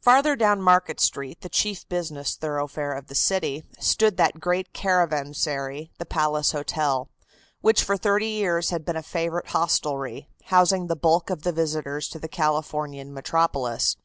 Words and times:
Farther 0.00 0.36
down 0.36 0.62
Market 0.62 1.00
Street, 1.00 1.42
the 1.42 1.50
chief 1.50 1.86
business 1.86 2.34
thoroughfare 2.34 2.94
of 2.94 3.08
the 3.08 3.14
city, 3.14 3.62
stood 3.78 4.16
that 4.16 4.40
great 4.40 4.72
caravansary, 4.72 5.90
the 5.98 6.06
Palace 6.06 6.52
Hotel, 6.52 7.10
which 7.60 7.84
for 7.84 7.98
thirty 7.98 8.28
years 8.30 8.70
had 8.70 8.86
been 8.86 8.96
a 8.96 9.02
favorite 9.02 9.48
hostelry, 9.48 10.30
housing 10.44 10.86
the 10.86 10.96
bulk 10.96 11.28
of 11.28 11.42
the 11.42 11.52
visitors 11.52 12.08
to 12.08 12.18
the 12.18 12.26
Californian 12.26 13.12
metropolis. 13.12 13.98